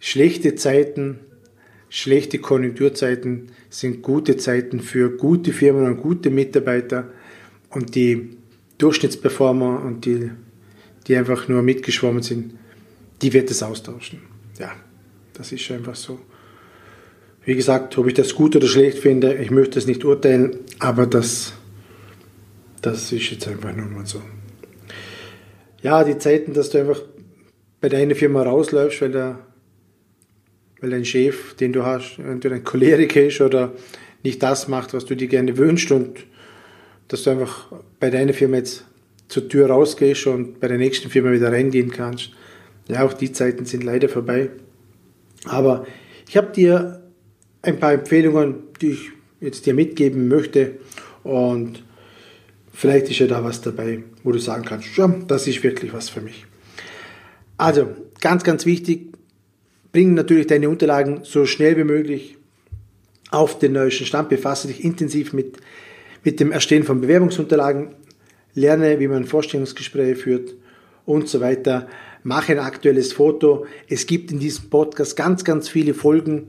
schlechte 0.00 0.56
Zeiten, 0.56 1.20
schlechte 1.88 2.38
Konjunkturzeiten 2.38 3.52
sind 3.70 4.02
gute 4.02 4.36
Zeiten 4.36 4.80
für 4.80 5.16
gute 5.16 5.52
Firmen 5.52 5.86
und 5.86 5.98
gute 5.98 6.30
Mitarbeiter 6.30 7.10
und 7.70 7.94
die 7.94 8.36
Durchschnittsperformer 8.78 9.82
und 9.82 10.04
die, 10.04 10.30
die 11.06 11.16
einfach 11.16 11.48
nur 11.48 11.62
mitgeschwommen 11.62 12.22
sind, 12.22 12.54
die 13.22 13.32
wird 13.32 13.50
es 13.50 13.62
austauschen. 13.62 14.20
Ja, 14.58 14.72
das 15.34 15.52
ist 15.52 15.70
einfach 15.70 15.94
so. 15.94 16.18
Wie 17.44 17.54
gesagt, 17.54 17.96
ob 17.96 18.08
ich 18.08 18.14
das 18.14 18.34
gut 18.34 18.56
oder 18.56 18.66
schlecht 18.66 18.98
finde, 18.98 19.34
ich 19.34 19.50
möchte 19.50 19.78
es 19.78 19.86
nicht 19.86 20.04
urteilen, 20.04 20.58
aber 20.78 21.06
das, 21.06 21.52
das 22.82 23.12
ist 23.12 23.30
jetzt 23.30 23.46
einfach 23.46 23.74
nur 23.74 23.86
mal 23.86 24.04
so. 24.04 24.20
Ja, 25.82 26.02
die 26.02 26.18
Zeiten, 26.18 26.54
dass 26.54 26.70
du 26.70 26.78
einfach 26.78 27.00
bei 27.80 27.88
deiner 27.88 28.16
Firma 28.16 28.42
rausläufst, 28.42 29.00
weil, 29.02 29.12
der, 29.12 29.38
weil 30.80 30.90
dein 30.90 31.04
Chef, 31.04 31.54
den 31.54 31.72
du 31.72 31.84
hast, 31.84 32.18
entweder 32.18 32.56
ein 32.56 32.64
Choleriker 32.64 33.26
ist 33.26 33.40
oder 33.40 33.72
nicht 34.24 34.42
das 34.42 34.66
macht, 34.66 34.92
was 34.92 35.04
du 35.04 35.14
dir 35.14 35.28
gerne 35.28 35.56
wünschst 35.56 35.92
und 35.92 36.26
dass 37.08 37.22
du 37.22 37.30
einfach 37.30 37.72
bei 38.00 38.10
deiner 38.10 38.32
Firma 38.32 38.56
jetzt 38.56 38.84
zur 39.28 39.48
Tür 39.48 39.68
rausgehst 39.68 40.26
und 40.26 40.60
bei 40.60 40.68
der 40.68 40.78
nächsten 40.78 41.10
Firma 41.10 41.32
wieder 41.32 41.52
reingehen 41.52 41.90
kannst. 41.90 42.30
Ja, 42.88 43.04
auch 43.04 43.12
die 43.12 43.32
Zeiten 43.32 43.64
sind 43.64 43.84
leider 43.84 44.08
vorbei. 44.08 44.50
Aber 45.44 45.86
ich 46.28 46.36
habe 46.36 46.52
dir 46.52 47.02
ein 47.62 47.78
paar 47.78 47.92
Empfehlungen, 47.92 48.56
die 48.80 48.90
ich 48.90 49.10
jetzt 49.40 49.66
dir 49.66 49.74
mitgeben 49.74 50.28
möchte. 50.28 50.72
Und 51.22 51.82
vielleicht 52.72 53.10
ist 53.10 53.18
ja 53.18 53.26
da 53.26 53.42
was 53.42 53.60
dabei, 53.60 54.02
wo 54.22 54.32
du 54.32 54.38
sagen 54.38 54.64
kannst, 54.64 54.96
ja, 54.96 55.08
das 55.26 55.46
ist 55.46 55.62
wirklich 55.62 55.92
was 55.92 56.08
für 56.08 56.20
mich. 56.20 56.46
Also, 57.56 57.88
ganz, 58.20 58.44
ganz 58.44 58.66
wichtig, 58.66 59.12
bring 59.92 60.14
natürlich 60.14 60.46
deine 60.46 60.68
Unterlagen 60.68 61.20
so 61.24 61.46
schnell 61.46 61.76
wie 61.76 61.84
möglich 61.84 62.36
auf 63.30 63.58
den 63.58 63.72
neuesten 63.72 64.06
Stand, 64.06 64.28
befasse 64.28 64.68
dich 64.68 64.84
intensiv 64.84 65.32
mit, 65.32 65.56
mit 66.26 66.40
dem 66.40 66.50
Erstellen 66.50 66.82
von 66.82 67.00
Bewerbungsunterlagen, 67.00 67.94
lerne, 68.52 68.98
wie 68.98 69.06
man 69.06 69.26
Vorstellungsgespräche 69.26 70.16
führt 70.16 70.54
und 71.04 71.28
so 71.28 71.40
weiter. 71.40 71.86
Mache 72.24 72.52
ein 72.52 72.58
aktuelles 72.58 73.12
Foto. 73.12 73.66
Es 73.88 74.06
gibt 74.06 74.32
in 74.32 74.40
diesem 74.40 74.68
Podcast 74.68 75.16
ganz, 75.16 75.44
ganz 75.44 75.68
viele 75.68 75.94
Folgen, 75.94 76.48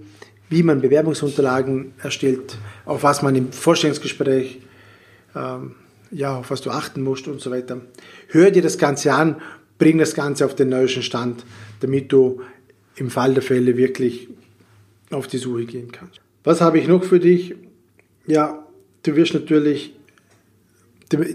wie 0.50 0.64
man 0.64 0.82
Bewerbungsunterlagen 0.82 1.94
erstellt, 2.02 2.58
auf 2.86 3.04
was 3.04 3.22
man 3.22 3.36
im 3.36 3.52
Vorstellungsgespräch, 3.52 4.62
ähm, 5.36 5.76
ja, 6.10 6.38
auf 6.38 6.50
was 6.50 6.62
du 6.62 6.72
achten 6.72 7.04
musst 7.04 7.28
und 7.28 7.40
so 7.40 7.52
weiter. 7.52 7.82
Hör 8.30 8.50
dir 8.50 8.64
das 8.64 8.80
Ganze 8.80 9.14
an, 9.14 9.36
bring 9.78 10.00
das 10.00 10.16
Ganze 10.16 10.46
auf 10.46 10.56
den 10.56 10.70
neuesten 10.70 11.04
Stand, 11.04 11.46
damit 11.82 12.12
du 12.12 12.42
im 12.96 13.12
Fall 13.12 13.36
der 13.36 13.44
Fälle 13.44 13.78
wirklich 13.78 14.28
auf 15.12 15.28
die 15.28 15.38
Suche 15.38 15.66
gehen 15.66 15.92
kannst. 15.92 16.20
Was 16.44 16.62
habe 16.62 16.80
ich 16.80 16.88
noch 16.88 17.04
für 17.04 17.20
dich? 17.20 17.54
Ja, 18.26 18.67
du 19.08 19.16
wirst 19.16 19.34
natürlich 19.34 19.94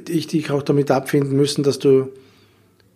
ich 0.09 0.27
dich 0.27 0.51
auch 0.51 0.63
damit 0.63 0.91
abfinden 0.91 1.37
müssen, 1.37 1.63
dass 1.63 1.79
du 1.79 2.11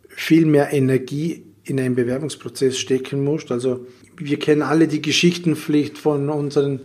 viel 0.09 0.47
mehr 0.47 0.73
Energie 0.73 1.42
in 1.64 1.80
einen 1.80 1.95
Bewerbungsprozess 1.95 2.78
stecken 2.78 3.25
musst. 3.25 3.50
Also 3.50 3.87
wir 4.18 4.38
kennen 4.38 4.62
alle 4.62 4.88
die 4.88 5.02
Geschichtenpflicht 5.02 5.99
von 5.99 6.28
unseren 6.28 6.80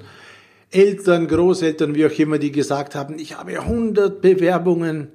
Eltern, 0.71 1.27
Großeltern, 1.27 1.95
wie 1.95 2.05
auch 2.05 2.17
immer, 2.17 2.39
die 2.39 2.51
gesagt 2.51 2.95
haben, 2.95 3.19
ich 3.19 3.37
habe 3.37 3.59
100 3.59 4.21
Bewerbungen 4.21 5.09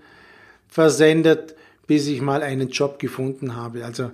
versendet, 0.68 1.54
bis 1.86 2.06
ich 2.08 2.20
mal 2.20 2.42
einen 2.42 2.68
Job 2.68 2.98
gefunden 2.98 3.56
habe. 3.56 3.84
Also 3.84 4.10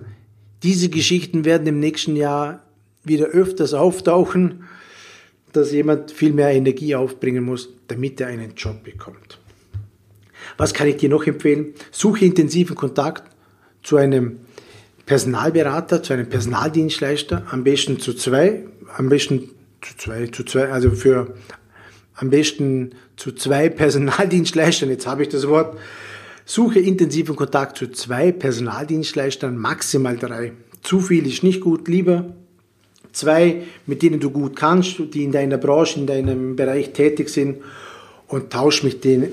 diese 0.63 0.89
Geschichten 0.89 1.43
werden 1.43 1.67
im 1.67 1.79
nächsten 1.79 2.15
Jahr 2.15 2.63
wieder 3.03 3.25
öfters 3.25 3.73
auftauchen, 3.73 4.63
dass 5.53 5.71
jemand 5.71 6.11
viel 6.11 6.33
mehr 6.33 6.51
Energie 6.51 6.95
aufbringen 6.95 7.43
muss, 7.43 7.69
damit 7.87 8.19
er 8.19 8.27
einen 8.27 8.55
Job 8.55 8.83
bekommt. 8.83 9.39
Was 10.57 10.73
kann 10.73 10.87
ich 10.87 10.97
dir 10.97 11.09
noch 11.09 11.25
empfehlen? 11.25 11.73
Suche 11.91 12.25
intensiven 12.25 12.75
Kontakt 12.75 13.23
zu 13.81 13.97
einem 13.97 14.39
Personalberater, 15.05 16.03
zu 16.03 16.13
einem 16.13 16.27
Personaldienstleister, 16.29 17.43
am 17.49 17.63
besten 17.63 17.99
zu 17.99 18.13
zwei, 18.13 18.65
am 18.97 19.09
besten 19.09 19.49
zu 19.81 19.97
zwei, 19.97 20.27
zu 20.27 20.43
zwei, 20.43 20.69
also 20.69 20.91
für 20.91 21.33
am 22.15 22.29
besten 22.29 22.91
zu 23.17 23.31
zwei 23.33 23.69
Personaldienstleistern, 23.69 24.89
jetzt 24.89 25.07
habe 25.07 25.23
ich 25.23 25.29
das 25.29 25.47
Wort, 25.47 25.77
suche 26.45 26.79
intensiven 26.79 27.35
Kontakt 27.35 27.77
zu 27.77 27.91
zwei 27.91 28.31
Personaldienstleistern, 28.31 29.57
maximal 29.57 30.17
drei. 30.17 30.53
Zu 30.81 30.99
viel 30.99 31.25
ist 31.27 31.43
nicht 31.43 31.61
gut, 31.61 31.87
lieber 31.87 32.33
zwei, 33.13 33.63
mit 33.85 34.01
denen 34.01 34.19
du 34.19 34.29
gut 34.31 34.55
kannst, 34.55 35.01
die 35.13 35.23
in 35.23 35.31
deiner 35.31 35.57
Branche, 35.57 35.99
in 35.99 36.07
deinem 36.07 36.55
Bereich 36.55 36.91
tätig 36.91 37.29
sind 37.29 37.59
und 38.27 38.51
tausch 38.51 38.83
mit 38.83 39.03
denen, 39.03 39.29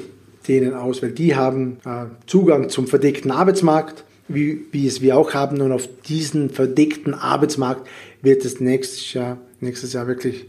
denen 0.47 0.75
aus, 0.75 1.03
weil 1.03 1.13
die 1.13 1.35
haben 1.35 1.79
äh, 1.85 2.07
Zugang 2.27 2.69
zum 2.69 2.87
verdeckten 2.87 3.31
Arbeitsmarkt, 3.31 4.05
wie, 4.29 4.67
wie 4.71 4.87
es 4.87 5.01
wir 5.01 5.17
auch 5.17 5.35
haben. 5.35 5.61
Und 5.61 5.73
auf 5.73 5.89
diesen 6.07 6.51
verdeckten 6.51 7.15
Arbeitsmarkt 7.15 7.89
wird 8.23 8.45
es 8.45 8.61
nächstes 8.61 9.13
Jahr, 9.15 9.39
nächstes 9.61 9.93
Jahr 9.93 10.07
wirklich 10.07 10.47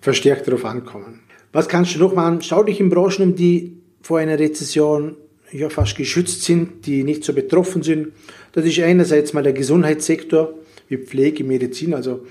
verstärkt 0.00 0.46
darauf 0.46 0.64
ankommen. 0.64 1.20
Was 1.52 1.68
kannst 1.68 1.94
du 1.94 1.98
noch 1.98 2.14
machen? 2.14 2.42
Schau 2.42 2.62
dich 2.62 2.80
in 2.80 2.90
Branchen 2.90 3.22
um, 3.30 3.34
die 3.34 3.76
vor 4.02 4.18
einer 4.18 4.38
Rezession 4.38 5.16
ja 5.52 5.68
fast 5.68 5.96
geschützt 5.96 6.42
sind, 6.42 6.86
die 6.86 7.02
nicht 7.02 7.24
so 7.24 7.32
betroffen 7.32 7.82
sind. 7.82 8.08
Das 8.52 8.64
ist 8.64 8.78
einerseits 8.78 9.32
mal 9.32 9.42
der 9.42 9.52
Gesundheitssektor, 9.52 10.54
wie 10.88 10.96
Pflege, 10.96 11.44
Medizin, 11.44 11.92
also 11.92 12.24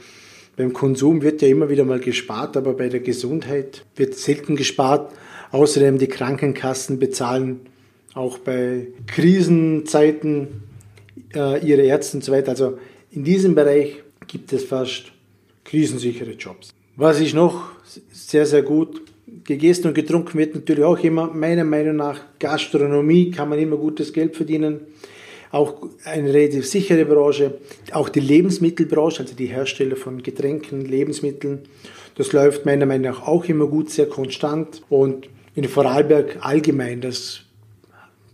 beim 0.59 0.73
Konsum 0.73 1.21
wird 1.21 1.41
ja 1.41 1.47
immer 1.47 1.69
wieder 1.69 1.85
mal 1.85 2.01
gespart, 2.01 2.57
aber 2.57 2.73
bei 2.73 2.89
der 2.89 2.99
Gesundheit 2.99 3.85
wird 3.95 4.15
selten 4.15 4.57
gespart. 4.57 5.13
Außerdem 5.51 5.97
die 5.99 6.07
Krankenkassen 6.07 6.99
bezahlen 6.99 7.61
auch 8.13 8.39
bei 8.39 8.87
Krisenzeiten 9.07 10.63
äh, 11.33 11.65
ihre 11.65 11.83
Ärzte 11.83 12.17
und 12.17 12.25
so 12.25 12.33
weiter. 12.33 12.49
Also 12.49 12.77
in 13.09 13.23
diesem 13.23 13.55
Bereich 13.55 14.03
gibt 14.27 14.51
es 14.51 14.65
fast 14.65 15.13
krisensichere 15.63 16.31
Jobs. 16.31 16.73
Was 16.97 17.21
ich 17.21 17.33
noch 17.33 17.69
sehr, 18.11 18.45
sehr 18.45 18.61
gut 18.61 19.01
gegessen 19.45 19.87
und 19.87 19.93
getrunken 19.93 20.37
wird 20.37 20.55
natürlich 20.55 20.83
auch 20.83 20.99
immer, 20.99 21.33
meiner 21.33 21.63
Meinung 21.63 21.95
nach, 21.95 22.19
Gastronomie 22.37 23.31
kann 23.31 23.47
man 23.47 23.59
immer 23.59 23.77
gutes 23.77 24.11
Geld 24.11 24.35
verdienen. 24.35 24.81
Auch 25.51 25.75
eine 26.05 26.33
relativ 26.33 26.67
sichere 26.67 27.05
Branche. 27.05 27.55
Auch 27.91 28.09
die 28.09 28.19
Lebensmittelbranche, 28.19 29.23
also 29.23 29.35
die 29.35 29.47
Hersteller 29.47 29.95
von 29.95 30.21
Getränken, 30.21 30.85
Lebensmitteln, 30.85 31.59
das 32.15 32.33
läuft 32.33 32.65
meiner 32.65 32.85
Meinung 32.85 33.13
nach 33.13 33.25
auch 33.25 33.45
immer 33.45 33.65
gut, 33.67 33.89
sehr 33.89 34.07
konstant. 34.07 34.81
Und 34.89 35.29
in 35.55 35.63
Vorarlberg 35.63 36.37
allgemein, 36.41 37.01
das, 37.01 37.41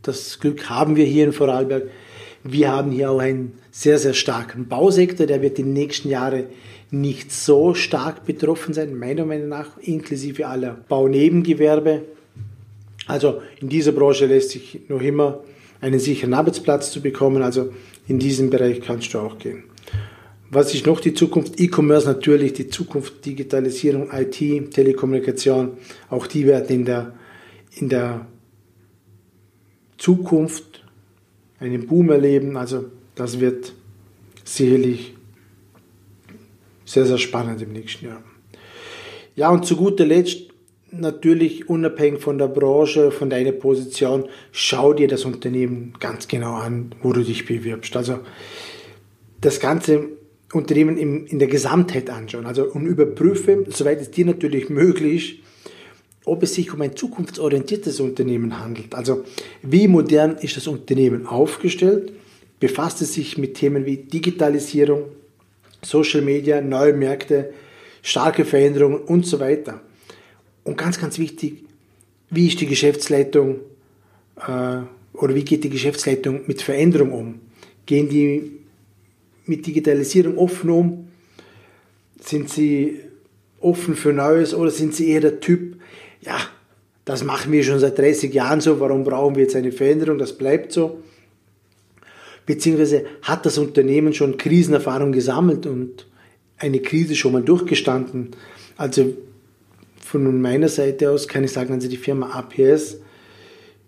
das 0.02 0.40
Glück 0.40 0.70
haben 0.70 0.96
wir 0.96 1.06
hier 1.06 1.26
in 1.26 1.34
Vorarlberg. 1.34 1.84
Wir 2.44 2.72
haben 2.72 2.92
hier 2.92 3.12
auch 3.12 3.20
einen 3.20 3.54
sehr, 3.72 3.98
sehr 4.00 4.14
starken 4.14 4.68
Bausektor, 4.68 5.28
der 5.28 5.42
wird 5.42 5.58
die 5.58 5.64
nächsten 5.64 6.10
Jahre 6.10 6.46
nicht 6.92 7.32
so 7.32 7.74
stark 7.74 8.26
betroffen 8.26 8.74
sein, 8.74 8.98
meiner 8.98 9.26
Meinung 9.26 9.50
nach, 9.50 9.78
inklusive 9.80 10.48
aller 10.48 10.78
Baunebengewerbe. 10.88 12.04
Also 13.08 13.42
in 13.60 13.70
dieser 13.70 13.92
Branche 13.92 14.26
lässt 14.26 14.52
sich 14.52 14.82
noch 14.88 15.02
immer 15.02 15.44
einen 15.82 16.00
sicheren 16.00 16.34
Arbeitsplatz 16.34 16.92
zu 16.92 17.02
bekommen. 17.02 17.42
Also 17.42 17.74
in 18.08 18.20
diesem 18.20 18.50
Bereich 18.50 18.82
kannst 18.82 19.14
du 19.14 19.20
auch 19.20 19.38
gehen. 19.38 19.64
Was 20.50 20.74
ist 20.74 20.86
noch 20.86 21.00
die 21.00 21.14
Zukunft? 21.14 21.60
E-Commerce 21.60 22.08
natürlich, 22.08 22.54
die 22.54 22.68
Zukunft, 22.68 23.26
Digitalisierung, 23.26 24.10
IT, 24.12 24.72
Telekommunikation, 24.72 25.74
auch 26.10 26.28
die 26.28 26.46
werden 26.46 26.70
in 26.70 26.86
der, 26.86 27.14
in 27.72 27.90
der 27.90 28.28
Zukunft 29.98 30.84
einen 31.60 31.88
Boom 31.88 32.12
erleben. 32.12 32.58
Also 32.58 32.86
das 33.16 33.40
wird 33.40 33.74
sicherlich 34.44 35.16
sehr, 36.86 37.06
sehr 37.06 37.18
spannend 37.18 37.62
im 37.62 37.74
nächsten 37.74 38.06
Jahr. 38.06 38.24
Ja, 39.36 39.50
und 39.50 39.66
zu 39.66 39.76
guter 39.76 40.06
Letzt, 40.06 40.45
natürlich 41.00 41.70
unabhängig 41.70 42.22
von 42.22 42.38
der 42.38 42.48
Branche, 42.48 43.12
von 43.12 43.30
deiner 43.30 43.52
Position, 43.52 44.26
schau 44.52 44.94
dir 44.94 45.08
das 45.08 45.26
Unternehmen 45.26 45.94
ganz 46.00 46.28
genau 46.28 46.54
an, 46.54 46.92
wo 47.02 47.14
du 47.14 47.24
dich 47.24 47.46
bewirbst. 47.46 47.96
Also 47.96 48.20
das 49.42 49.60
ganze 49.60 50.10
Unternehmen 50.54 50.98
in, 50.98 51.26
in 51.28 51.40
der 51.40 51.48
Gesamtheit 51.48 52.10
anschauen. 52.10 52.46
Also 52.46 52.66
und 52.66 52.86
überprüfe, 52.86 53.66
soweit 53.70 54.02
es 54.02 54.12
dir 54.12 54.26
natürlich 54.26 54.70
möglich, 54.70 55.44
ob 56.24 56.44
es 56.44 56.56
sich 56.56 56.74
um 56.74 56.82
ein 56.82 56.96
zukunftsorientiertes 56.96 58.00
Unternehmen 58.00 58.60
handelt. 58.60 58.96
Also 58.96 59.24
wie 59.62 59.88
modern 59.88 60.38
ist 60.38 60.58
das 60.58 60.68
Unternehmen 60.68 61.28
aufgestellt? 61.28 62.14
Befasst 62.60 63.02
es 63.02 63.14
sich 63.14 63.38
mit 63.38 63.56
Themen 63.56 63.86
wie 63.86 63.98
Digitalisierung, 63.98 65.04
Social 65.84 66.22
Media, 66.22 66.62
neue 66.62 66.94
Märkte, 66.94 67.54
starke 68.02 68.46
Veränderungen 68.46 69.00
und 69.00 69.26
so 69.26 69.40
weiter. 69.40 69.82
Und 70.66 70.78
ganz, 70.78 71.00
ganz 71.00 71.18
wichtig, 71.18 71.64
wie 72.30 72.48
ist 72.48 72.60
die 72.60 72.66
Geschäftsleitung 72.66 73.62
äh, 74.46 74.80
oder 75.14 75.34
wie 75.34 75.46
geht 75.46 75.64
die 75.64 75.70
Geschäftsleitung 75.70 76.42
mit 76.48 76.62
Veränderung 76.62 77.14
um? 77.14 77.40
Gehen 77.86 78.10
die 78.10 78.52
mit 79.46 79.66
Digitalisierung 79.66 80.38
offen 80.38 80.70
um? 80.70 81.08
Sind 82.20 82.50
sie 82.50 83.00
offen 83.62 83.96
für 83.96 84.12
Neues 84.12 84.54
oder 84.54 84.72
sind 84.72 84.94
sie 84.94 85.10
eher 85.10 85.22
der 85.22 85.40
Typ, 85.40 85.80
ja, 86.20 86.38
das 87.06 87.24
machen 87.24 87.54
wir 87.54 87.64
schon 87.64 87.80
seit 87.80 87.98
30 87.98 88.34
Jahren 88.34 88.60
so, 88.60 88.82
warum 88.82 89.06
brauchen 89.06 89.36
wir 89.36 89.44
jetzt 89.44 89.56
eine 89.56 89.72
Veränderung, 89.72 90.18
das 90.18 90.38
bleibt 90.38 90.74
so? 90.74 91.00
beziehungsweise 92.46 93.06
hat 93.22 93.46
das 93.46 93.58
Unternehmen 93.58 94.14
schon 94.14 94.38
Krisenerfahrung 94.38 95.12
gesammelt 95.12 95.66
und 95.66 96.08
eine 96.58 96.80
Krise 96.80 97.16
schon 97.16 97.34
mal 97.34 97.42
durchgestanden. 97.42 98.32
Also 98.78 99.14
von 100.06 100.40
meiner 100.40 100.70
Seite 100.70 101.10
aus 101.10 101.28
kann 101.28 101.44
ich 101.44 101.52
sagen, 101.52 101.74
also 101.74 101.90
die 101.90 101.98
Firma 101.98 102.30
APS 102.30 102.98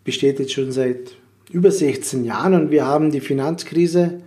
besteht 0.04 0.40
jetzt 0.40 0.52
schon 0.52 0.72
seit 0.72 1.16
über 1.52 1.70
16 1.70 2.26
Jahren 2.26 2.56
und 2.56 2.72
wir 2.72 2.88
haben 2.88 3.12
die 3.12 3.20
Finanzkrise 3.20 4.22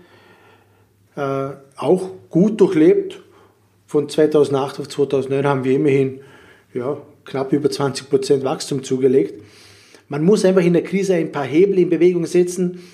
äh, 1.17 1.49
auch 1.77 2.11
gut 2.31 2.61
durchlebt. 2.61 3.21
Von 3.89 4.09
2008 4.09 4.79
auf 4.79 4.89
2009 4.89 5.45
haben 5.45 5.65
wir 5.65 5.75
immerhin 5.75 6.21
ja, 6.75 6.97
knapp 7.25 7.53
über 7.53 7.69
20 7.69 8.09
Prozent 8.09 8.45
Wachstum 8.45 8.85
zugelegt. 8.85 9.43
Man 10.09 10.23
muss 10.23 10.45
einfach 10.45 10.63
in 10.63 10.75
der 10.75 10.85
Krise 10.85 11.15
ein 11.15 11.33
paar 11.33 11.45
Hebel 11.45 11.81
in 11.81 11.91
Bewegung 11.91 12.25
setzen, 12.25 12.85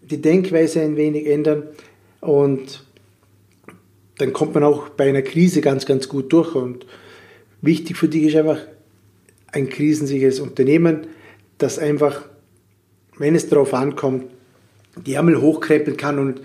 die 0.00 0.22
Denkweise 0.22 0.80
ein 0.80 0.96
wenig 0.96 1.26
ändern 1.26 1.64
und 2.22 2.84
dann 4.16 4.32
kommt 4.32 4.54
man 4.54 4.64
auch 4.64 4.88
bei 4.88 5.10
einer 5.10 5.22
Krise 5.22 5.60
ganz, 5.60 5.84
ganz 5.84 6.08
gut 6.08 6.32
durch. 6.32 6.54
Und 6.54 6.86
wichtig 7.64 7.96
für 7.96 8.08
dich 8.08 8.24
ist 8.24 8.36
einfach 8.36 8.58
ein 9.48 9.68
krisensicheres 9.68 10.40
Unternehmen, 10.40 11.06
das 11.58 11.78
einfach, 11.78 12.22
wenn 13.18 13.34
es 13.34 13.48
darauf 13.48 13.72
ankommt, 13.74 14.24
die 15.06 15.14
Ärmel 15.14 15.40
hochkrempeln 15.40 15.96
kann 15.96 16.18
und 16.18 16.40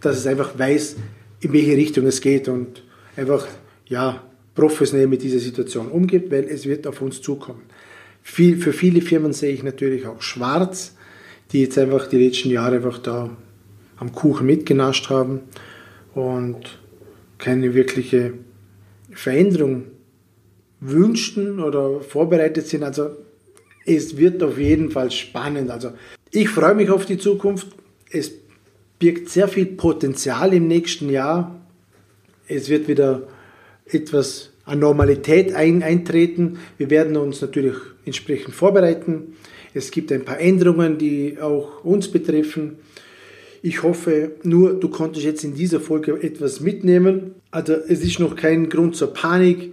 dass 0.00 0.18
es 0.18 0.26
einfach 0.26 0.58
weiß, 0.58 0.96
in 1.40 1.52
welche 1.52 1.76
Richtung 1.76 2.06
es 2.06 2.20
geht 2.20 2.48
und 2.48 2.84
einfach 3.16 3.46
ja, 3.86 4.24
professionell 4.54 5.06
mit 5.06 5.22
dieser 5.22 5.38
Situation 5.38 5.88
umgeht, 5.88 6.30
weil 6.30 6.44
es 6.44 6.66
wird 6.66 6.86
auf 6.86 7.00
uns 7.00 7.20
zukommen. 7.20 7.62
Für 8.22 8.72
viele 8.72 9.00
Firmen 9.00 9.32
sehe 9.32 9.52
ich 9.52 9.62
natürlich 9.62 10.06
auch 10.06 10.22
schwarz, 10.22 10.94
die 11.50 11.62
jetzt 11.62 11.76
einfach 11.78 12.06
die 12.06 12.24
letzten 12.24 12.50
Jahre 12.50 12.76
einfach 12.76 12.98
da 12.98 13.36
am 13.96 14.12
Kuchen 14.12 14.46
mitgenascht 14.46 15.10
haben 15.10 15.40
und 16.14 16.78
keine 17.38 17.74
wirkliche 17.74 18.34
Veränderung 19.10 19.84
wünschten 20.82 21.60
oder 21.60 22.00
vorbereitet 22.00 22.66
sind. 22.66 22.82
Also 22.82 23.10
es 23.86 24.16
wird 24.16 24.42
auf 24.42 24.58
jeden 24.58 24.90
Fall 24.90 25.10
spannend. 25.10 25.70
Also 25.70 25.92
ich 26.30 26.48
freue 26.48 26.74
mich 26.74 26.90
auf 26.90 27.06
die 27.06 27.18
Zukunft. 27.18 27.68
Es 28.10 28.32
birgt 28.98 29.28
sehr 29.28 29.48
viel 29.48 29.66
Potenzial 29.66 30.52
im 30.52 30.66
nächsten 30.68 31.08
Jahr. 31.08 31.60
Es 32.48 32.68
wird 32.68 32.88
wieder 32.88 33.28
etwas 33.86 34.50
an 34.64 34.80
Normalität 34.80 35.54
ein, 35.54 35.82
eintreten. 35.82 36.58
Wir 36.78 36.90
werden 36.90 37.16
uns 37.16 37.40
natürlich 37.40 37.74
entsprechend 38.04 38.54
vorbereiten. 38.54 39.34
Es 39.74 39.90
gibt 39.90 40.12
ein 40.12 40.24
paar 40.24 40.38
Änderungen, 40.38 40.98
die 40.98 41.38
auch 41.40 41.84
uns 41.84 42.08
betreffen. 42.08 42.76
Ich 43.62 43.82
hoffe 43.84 44.32
nur, 44.42 44.74
du 44.74 44.88
konntest 44.88 45.24
jetzt 45.24 45.44
in 45.44 45.54
dieser 45.54 45.80
Folge 45.80 46.20
etwas 46.20 46.60
mitnehmen. 46.60 47.36
Also 47.52 47.74
es 47.74 48.02
ist 48.02 48.18
noch 48.18 48.34
kein 48.34 48.68
Grund 48.68 48.96
zur 48.96 49.14
Panik. 49.14 49.72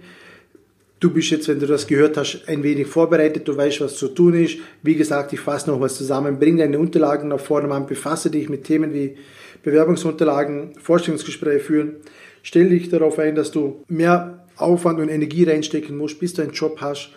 Du 1.00 1.08
bist 1.08 1.30
jetzt, 1.30 1.48
wenn 1.48 1.58
du 1.58 1.66
das 1.66 1.86
gehört 1.86 2.18
hast, 2.18 2.46
ein 2.46 2.62
wenig 2.62 2.86
vorbereitet, 2.86 3.48
du 3.48 3.56
weißt, 3.56 3.80
was 3.80 3.96
zu 3.96 4.08
tun 4.08 4.34
ist. 4.34 4.58
Wie 4.82 4.94
gesagt, 4.94 5.32
ich 5.32 5.40
fasse 5.40 5.70
noch 5.70 5.80
was 5.80 5.96
zusammen, 5.96 6.38
bring 6.38 6.58
deine 6.58 6.78
Unterlagen 6.78 7.28
nach 7.28 7.40
vorne 7.40 7.72
an, 7.72 7.86
befasse 7.86 8.30
dich 8.30 8.50
mit 8.50 8.64
Themen 8.64 8.92
wie 8.92 9.16
Bewerbungsunterlagen, 9.62 10.74
Vorstellungsgespräche 10.78 11.60
führen. 11.60 11.96
Stell 12.42 12.68
dich 12.68 12.90
darauf 12.90 13.18
ein, 13.18 13.34
dass 13.34 13.50
du 13.50 13.82
mehr 13.88 14.46
Aufwand 14.56 15.00
und 15.00 15.08
Energie 15.08 15.44
reinstecken 15.44 15.96
musst, 15.96 16.20
bis 16.20 16.34
du 16.34 16.42
einen 16.42 16.52
Job 16.52 16.76
hast 16.82 17.12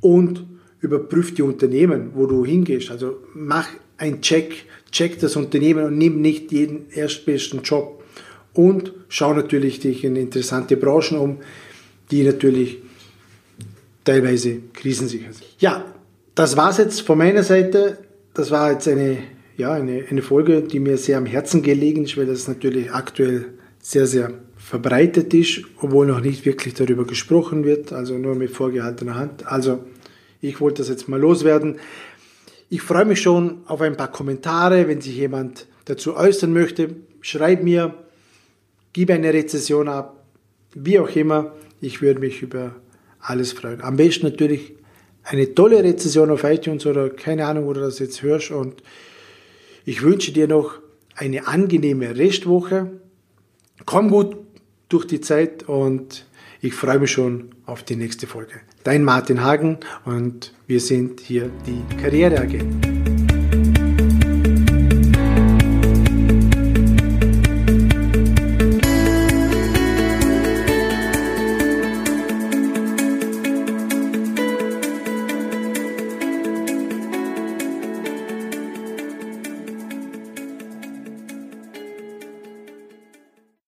und 0.00 0.44
überprüf 0.80 1.32
die 1.32 1.42
Unternehmen, 1.42 2.10
wo 2.14 2.26
du 2.26 2.44
hingehst. 2.44 2.90
Also 2.90 3.18
mach 3.32 3.68
einen 3.96 4.22
Check, 4.22 4.64
check 4.90 5.20
das 5.20 5.36
Unternehmen 5.36 5.84
und 5.84 5.98
nimm 5.98 6.20
nicht 6.20 6.50
jeden 6.50 6.90
erstbesten 6.90 7.62
Job. 7.62 8.02
Und 8.54 8.92
schau 9.08 9.34
natürlich 9.34 9.78
dich 9.78 10.02
in 10.02 10.16
interessante 10.16 10.76
Branchen 10.76 11.16
um, 11.16 11.38
die 12.10 12.24
natürlich 12.24 12.78
teilweise 14.10 14.60
krisensicher 14.72 15.32
sind. 15.32 15.46
Ja, 15.58 15.84
das 16.34 16.56
war's 16.56 16.78
jetzt 16.78 17.02
von 17.02 17.18
meiner 17.18 17.44
Seite. 17.44 17.98
Das 18.34 18.50
war 18.50 18.72
jetzt 18.72 18.88
eine, 18.88 19.18
ja, 19.56 19.72
eine, 19.72 20.04
eine 20.10 20.22
Folge, 20.22 20.62
die 20.62 20.80
mir 20.80 20.96
sehr 20.96 21.18
am 21.18 21.26
Herzen 21.26 21.62
gelegen 21.62 22.04
ist, 22.04 22.16
weil 22.16 22.26
das 22.26 22.48
natürlich 22.48 22.92
aktuell 22.92 23.46
sehr, 23.78 24.06
sehr 24.06 24.32
verbreitet 24.56 25.32
ist, 25.32 25.62
obwohl 25.80 26.06
noch 26.06 26.20
nicht 26.20 26.44
wirklich 26.44 26.74
darüber 26.74 27.04
gesprochen 27.04 27.64
wird, 27.64 27.92
also 27.92 28.18
nur 28.18 28.34
mit 28.34 28.50
vorgehaltener 28.50 29.14
Hand. 29.14 29.46
Also 29.46 29.84
ich 30.40 30.60
wollte 30.60 30.82
das 30.82 30.88
jetzt 30.88 31.08
mal 31.08 31.20
loswerden. 31.20 31.76
Ich 32.68 32.82
freue 32.82 33.04
mich 33.04 33.20
schon 33.20 33.58
auf 33.66 33.80
ein 33.80 33.96
paar 33.96 34.10
Kommentare, 34.10 34.88
wenn 34.88 35.00
sich 35.00 35.16
jemand 35.16 35.66
dazu 35.84 36.16
äußern 36.16 36.52
möchte. 36.52 36.96
Schreib 37.20 37.62
mir, 37.62 37.94
gib 38.92 39.10
eine 39.10 39.32
Rezession 39.32 39.88
ab, 39.88 40.24
wie 40.74 40.98
auch 40.98 41.14
immer. 41.14 41.52
Ich 41.80 42.02
würde 42.02 42.20
mich 42.20 42.42
über 42.42 42.74
alles 43.20 43.52
freuen. 43.52 43.80
Am 43.82 43.96
besten 43.96 44.26
natürlich 44.26 44.74
eine 45.24 45.54
tolle 45.54 45.82
Rezession 45.82 46.30
auf 46.30 46.44
iTunes 46.44 46.86
oder 46.86 47.10
keine 47.10 47.46
Ahnung, 47.46 47.66
wo 47.66 47.72
du 47.72 47.80
das 47.80 47.98
jetzt 47.98 48.22
hörst. 48.22 48.50
Und 48.50 48.82
ich 49.84 50.02
wünsche 50.02 50.32
dir 50.32 50.48
noch 50.48 50.78
eine 51.14 51.46
angenehme 51.46 52.16
Restwoche. 52.16 52.90
Komm 53.84 54.10
gut 54.10 54.36
durch 54.88 55.06
die 55.06 55.20
Zeit 55.20 55.68
und 55.68 56.26
ich 56.60 56.74
freue 56.74 56.98
mich 56.98 57.12
schon 57.12 57.50
auf 57.66 57.82
die 57.82 57.96
nächste 57.96 58.26
Folge. 58.26 58.60
Dein 58.84 59.04
Martin 59.04 59.42
Hagen 59.42 59.78
und 60.04 60.52
wir 60.66 60.80
sind 60.80 61.20
hier 61.20 61.50
die 61.66 61.96
Karriereagenten. 61.96 62.99